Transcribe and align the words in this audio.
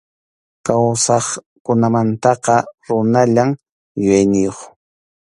Kawsaqkunamantaqa 0.65 2.55
runallam 2.87 3.49
yuyayniyuq. 4.03 4.57